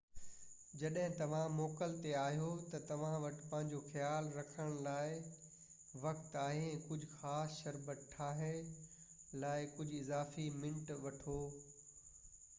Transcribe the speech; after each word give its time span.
جڏهن 0.83 1.11
توهان 1.17 1.51
موڪل 1.55 1.91
تي 2.05 2.13
آهيو 2.21 2.45
تہ 2.69 2.79
توهان 2.91 3.17
وٽ 3.25 3.41
پنهنجو 3.51 3.81
خيال 3.89 4.29
رکڻ 4.37 4.71
لاءِ 4.87 5.19
وقت 6.05 6.39
آهي 6.45 6.63
۽ 6.69 6.79
ڪجهہ 6.87 7.13
خاص 7.19 7.59
شربت 7.59 8.07
ٺاهڻ 8.15 8.73
لاءِ 9.45 9.69
ڪجهہ 9.77 10.01
اضافي 10.07 10.49
منٽ 10.65 10.91
وٺو 11.05 11.39